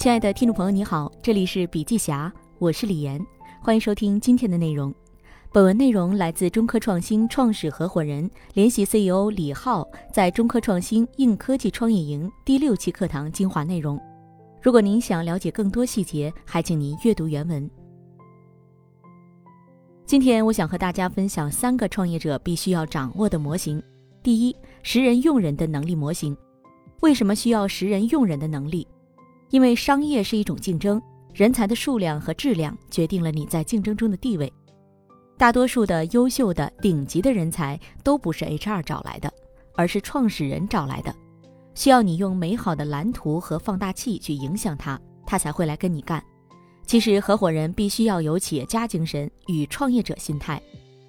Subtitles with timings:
[0.00, 3.20] 亲爱的听众朋友，你好，这里是笔记侠，我是李岩，
[3.60, 4.94] 欢迎收听今天的内容。
[5.52, 14.00] 本文内容来自中科创新创始合伙人、联席 CEO 李浩在中科创新硬科技创业营第六期课堂精华内容。
[14.62, 17.70] 如果您想了解更多细节，还请您阅读原文。
[20.06, 23.82] 今天我想和大家分享三个创业者必须要掌握的模型。
[24.22, 26.34] 第一，识人用人的能力模型。
[27.02, 28.88] 为什么需要识人用人的能力？
[29.50, 31.00] 因为商业是一种竞争，
[31.34, 34.52] 人才的数量和质量决定了你在竞争中的地位。
[35.36, 39.32] 大多数的优秀的顶级的人才都不是 HR 找来的，
[39.74, 41.14] 而是创始人找来的。
[41.74, 46.22] 需要你用美好的蓝图和放大器去影响他，他才会来跟你干。
[46.84, 50.60] 其实合伙人必须要有企业家精神与创业者心态。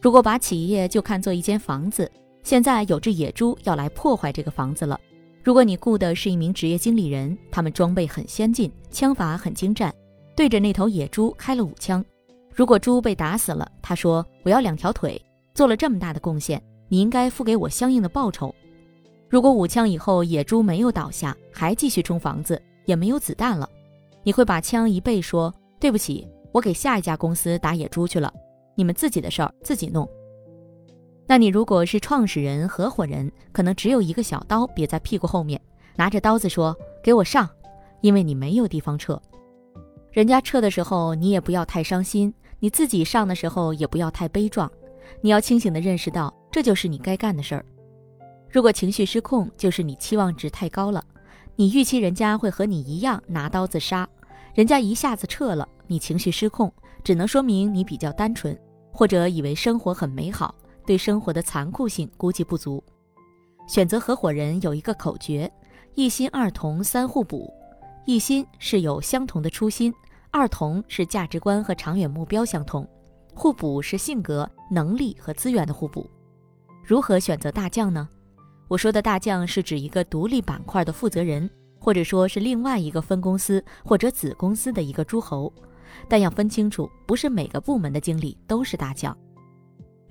[0.00, 2.10] 如果把企业就看作一间房子，
[2.42, 5.00] 现在有只野猪要来破坏这个房子了。
[5.48, 9.90] 如果你雇的是一名职业经理人，他们装备很先进，枪法很精湛，
[10.36, 12.04] 对着那头野猪开了五枪。
[12.54, 15.18] 如果猪被打死了，他说：“我要两条腿，
[15.54, 18.54] 做了这么大的贡献，你应该付给我相应的报酬。”
[19.26, 23.66] 如果五枪以后野猪没有倒下，还继续冲房子，也没有子弹了，
[24.22, 25.50] 你会把枪一背，说
[25.80, 28.30] ：“对不起，我给下一家公司打野猪去了，
[28.74, 30.06] 你们自己的事儿自己弄。”
[31.30, 35.60] 那你如果是创始人、合伙人，可能只有一个小刀别在屁股后面，
[35.94, 37.46] 拿着刀子说：“给我上！”
[38.00, 39.20] 因为你没有地方撤。
[40.10, 44.72] 人家撤的时候，你也不要太伤心；你自己上的时候，也不要太悲壮。
[45.20, 47.64] 你要清醒地认识到，这就是你该干的事儿。
[48.48, 51.04] 如果情绪失控，就是你期望值太高了。
[51.56, 54.08] 你预期人家会和你一样拿刀子杀，
[54.54, 56.72] 人家一下子撤了，你情绪失控，
[57.04, 58.58] 只能说明你比较单纯，
[58.90, 60.54] 或者以为生活很美好。
[60.88, 62.82] 对生活的残酷性估计不足，
[63.66, 65.52] 选择合伙人有一个口诀：
[65.94, 67.52] 一心二同三互补。
[68.06, 69.92] 一心是有相同的初心，
[70.30, 72.88] 二同是价值观和长远目标相同，
[73.34, 76.08] 互补是性格、能力和资源的互补。
[76.82, 78.08] 如何选择大将呢？
[78.66, 85.52] 我说的大将是指一个独立板块的负责人，或者说是另外一个分公司或者子公司的一个诸侯。
[86.08, 89.14] 但要分清楚，不是每个部门的经理都是大将。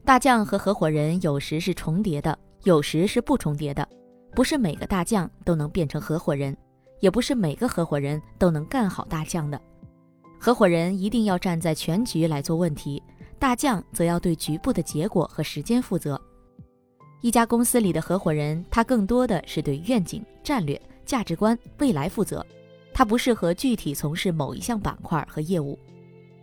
[0.08, 3.86] 大将和合伙人有时是重叠的，有时是不重叠的。
[4.34, 6.56] 不是每个大将都能变成合伙人，
[7.02, 9.60] 也不是每个合伙人都能干好大将的。
[10.40, 13.04] 合伙人一定要站在全局来做问题，
[13.38, 16.18] 大将则要对局部的结果和时间负责。
[17.20, 22.46] 一家公司里的合伙人，他更多的是对愿景、战略、价值观、未来负责，
[22.94, 25.78] 他不适合具体从事某一项板块和业务，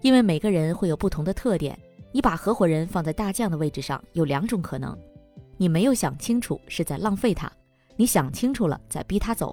[0.02, 1.74] 因为每个人会有不同的特点。
[2.14, 4.96] 你把合伙人放在大将的位置上，有两种可能：
[5.56, 7.48] 你没有想清楚，是在浪费他；
[7.96, 9.52] 你想清楚了，在逼他走。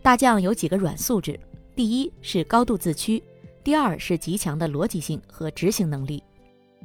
[0.00, 1.38] 大将有几个软素质：
[1.74, 3.22] 第一是高度自驱；
[3.62, 6.18] 第二是极强的逻辑性和执行能力；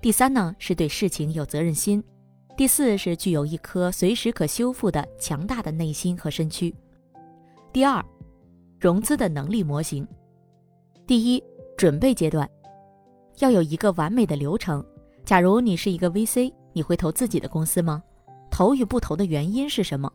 [0.02, 2.02] 第三呢是对事情有责任心；
[2.58, 6.76] 第四是具有一颗随时可修复的强大的内心和身躯。
[7.72, 8.04] 第二，
[8.78, 10.06] 融资的能力模型：
[11.08, 11.42] 第一，
[11.78, 12.46] 准备阶段。
[13.42, 14.84] 要有一个完美的流程。
[15.26, 18.02] 假如你是一个 VC，你会投自己的公司吗？
[18.52, 20.12] 投与不投的原因是什么？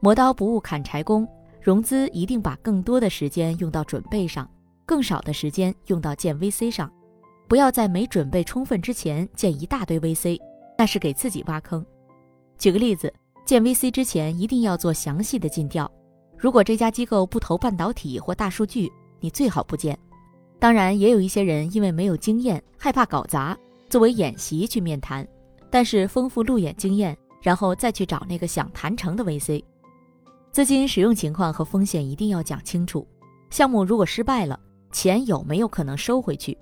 [0.00, 1.26] 磨刀不误砍柴工，
[1.60, 4.48] 融资一定把更多的时间用到准备上，
[4.84, 6.92] 更少的时间用到建 VC 上。
[7.48, 10.38] 不要在没准备充分之前建一大堆 VC，
[10.76, 11.84] 那是给自己挖坑。
[12.58, 13.12] 举个例子，
[13.46, 15.90] 建 VC 之前一定要做详细的尽调。
[16.36, 19.98] 如果这家机构不投半导体或大数据，你最好不建。
[20.64, 23.54] 当然，也有一些人因为没有经验，害怕搞砸，
[23.90, 25.28] 作为演习去面谈。
[25.68, 29.62] 但是丰富路演经验，然后再去找那个想谈成的 VC。
[30.52, 33.06] 资金使用情况和风险一定要讲清楚。
[33.50, 34.58] 项目如果失败了，
[34.90, 36.56] 钱有没有可能收回去？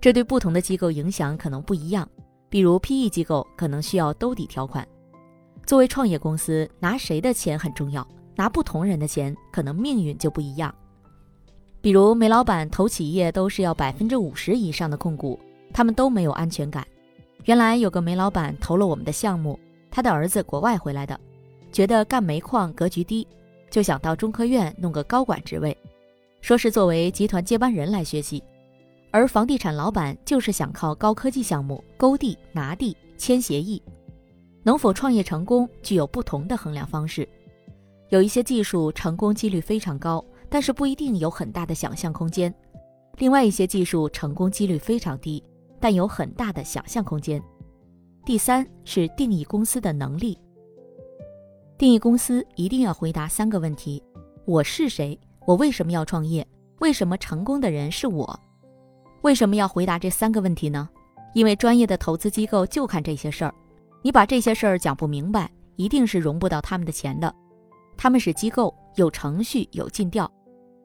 [0.00, 2.08] 这对不同的机构影响可能不一样。
[2.48, 4.86] 比如 PE 机构可能需要兜底条款。
[5.66, 8.06] 作为创业公司，拿谁的钱很重要，
[8.36, 10.72] 拿不同人的钱，可能命运就不一样。
[11.86, 15.38] 比如煤老板投企业都是要百分之五十以上的控股，
[15.72, 16.84] 他们都没有安全感。
[17.44, 19.56] 原来有个煤老板投了我们的项目，
[19.88, 21.16] 他的儿子国外回来的，
[21.70, 23.24] 觉得干煤矿格局低，
[23.70, 25.78] 就想到中科院弄个高管职位，
[26.40, 28.42] 说是作为集团接班人来学习。
[29.12, 33.80] 而房地产老板就是想靠高科技项目勾地拿地签协议，
[34.64, 37.28] 能否创业成功具有不同的衡量方式，
[38.08, 40.24] 有一些技术成功几率非常高。
[40.48, 42.52] 但是不一定有很大的想象空间，
[43.18, 45.42] 另外一些技术成功几率非常低，
[45.80, 47.42] 但有很大的想象空间。
[48.24, 50.38] 第三是定义公司的能力。
[51.78, 54.02] 定义公司一定要回答三个问题：
[54.44, 55.18] 我是谁？
[55.46, 56.46] 我为什么要创业？
[56.80, 58.38] 为什么成功的人是我？
[59.22, 60.88] 为什么要回答这三个问题呢？
[61.34, 63.54] 因为专业的投资机构就看这些事儿，
[64.02, 67.34] 你把这些事儿讲不明白，一定是融不到他们的钱的。
[67.96, 70.30] 他们是机构，有程序，有尽调，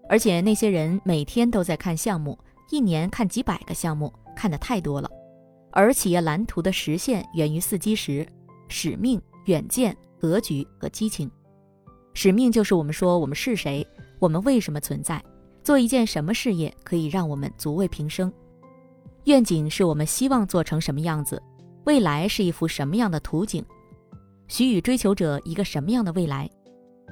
[0.08, 2.38] 而且那些人每天都在看项目，
[2.70, 5.10] 一年看几百个项目，看得太多了。
[5.72, 8.28] 而企业蓝图的实现源于四基石：
[8.68, 11.32] 使命、远见、格局和激情。
[12.14, 13.88] 使命就是我们说我们是谁，
[14.20, 15.24] 我们为什么存在，
[15.64, 18.32] 做一件什么事业可以让我们足为平生。
[19.26, 21.42] 愿景是我们希望做成什么样子，
[21.86, 23.64] 未来是一幅什么样的图景，
[24.50, 26.50] 许予追求者一个什么样的未来。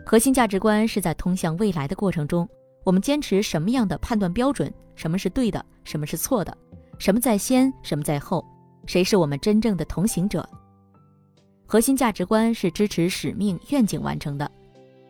[0.05, 2.47] 核心价值观是在通向未来的过程中，
[2.83, 4.73] 我们坚持什么样的判断标准？
[4.95, 5.63] 什么是对的？
[5.83, 6.55] 什么是错的？
[6.97, 7.71] 什么在先？
[7.83, 8.43] 什么在后？
[8.85, 10.47] 谁是我们真正的同行者？
[11.65, 14.49] 核心价值观是支持使命愿景完成的。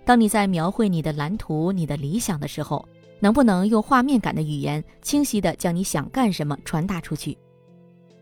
[0.05, 2.87] 当你在描绘你的蓝图、你的理想的时候。
[3.21, 7.37] 能不能用画面感的语言，清晰地将你想干什么传达出去？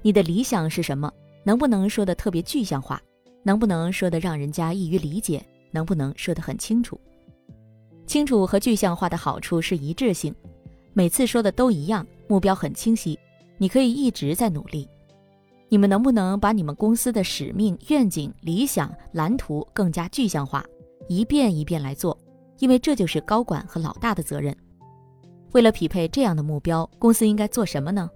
[0.01, 1.11] 你的理想是什么？
[1.43, 2.99] 能不能说的特别具象化？
[3.43, 5.45] 能不能说的让人家易于理解？
[5.71, 6.99] 能不能说得很清楚？
[8.05, 10.33] 清楚和具象化的好处是一致性，
[10.93, 13.19] 每次说的都一样，目标很清晰，
[13.57, 14.87] 你可以一直在努力。
[15.69, 20.63] 你们能不能把你们公司的使命、愿景、理想、蓝图更加具象化，
[21.09, 22.17] 一遍一遍来做？
[22.59, 24.55] 因为这就是高管和老大的责任。
[25.51, 28.09] 为了匹配这样的目标，公司应该做什么呢？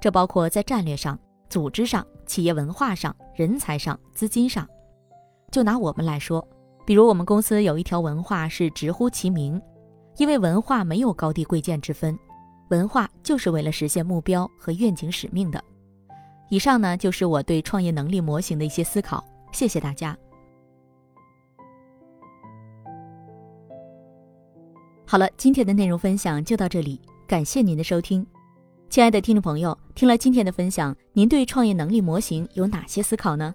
[0.00, 1.18] 这包括在战略上、
[1.50, 4.66] 组织上、企业文化上、人才上、资金上。
[5.50, 6.46] 就拿我们来说，
[6.88, 9.60] 比如我们公司有一条文化是直呼其名，
[10.16, 12.18] 因为文化没有高低贵贱之分，
[12.70, 15.62] 文化就是为了实现目标和愿景使命的。
[16.48, 19.22] 以上呢，就是我对创业能力模型的一些思考。
[19.52, 20.16] 谢谢大家。
[25.04, 28.26] 好了，今天的内容分享就到这里，感谢您的收听，
[28.88, 33.54] 亲爱的听众朋友，听了今天的分享，您对创业能力模型有哪些思考呢？